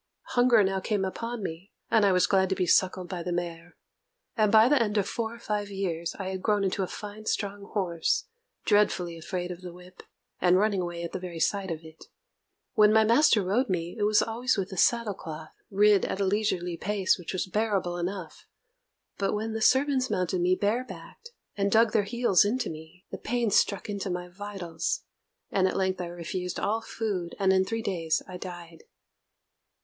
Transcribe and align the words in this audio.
Hunger 0.29 0.63
now 0.63 0.79
came 0.79 1.05
upon 1.05 1.43
me, 1.43 1.73
and 1.91 2.03
I 2.03 2.11
was 2.11 2.25
glad 2.25 2.49
to 2.49 2.55
be 2.55 2.65
suckled 2.65 3.07
by 3.07 3.21
the 3.21 3.31
mare; 3.31 3.77
and 4.35 4.51
by 4.51 4.67
the 4.67 4.81
end 4.81 4.97
of 4.97 5.07
four 5.07 5.35
or 5.35 5.37
five 5.37 5.69
years 5.69 6.15
I 6.17 6.29
had 6.29 6.41
grown 6.41 6.63
into 6.63 6.81
a 6.81 6.87
fine 6.87 7.27
strong 7.27 7.65
horse, 7.65 8.25
dreadfully 8.65 9.15
afraid 9.15 9.51
of 9.51 9.61
the 9.61 9.71
whip, 9.71 10.01
and 10.39 10.57
running 10.57 10.81
away 10.81 11.03
at 11.03 11.11
the 11.11 11.19
very 11.19 11.39
sight 11.39 11.69
of 11.69 11.83
it. 11.83 12.05
When 12.73 12.91
my 12.91 13.03
master 13.03 13.43
rode 13.43 13.69
me, 13.69 13.95
it 13.95 14.01
was 14.01 14.23
always 14.23 14.57
with 14.57 14.71
a 14.71 14.75
saddle 14.75 15.13
cloth, 15.13 15.53
and 15.69 16.05
at 16.05 16.19
a 16.19 16.25
leisurely 16.25 16.77
pace, 16.77 17.19
which 17.19 17.31
was 17.31 17.45
bearable 17.45 17.99
enough; 17.99 18.47
but 19.19 19.35
when 19.35 19.53
the 19.53 19.61
servants 19.61 20.09
mounted 20.09 20.41
me 20.41 20.55
barebacked, 20.55 21.29
and 21.55 21.71
dug 21.71 21.91
their 21.91 22.05
heels 22.05 22.43
into 22.43 22.71
me, 22.71 23.05
the 23.11 23.19
pain 23.19 23.51
struck 23.51 23.87
into 23.87 24.09
my 24.09 24.29
vitals; 24.29 25.03
and 25.51 25.67
at 25.67 25.77
length 25.77 26.01
I 26.01 26.07
refused 26.07 26.59
all 26.59 26.81
food, 26.81 27.35
and 27.37 27.53
in 27.53 27.65
three 27.65 27.83
days 27.83 28.23
I 28.27 28.37
died. 28.37 28.85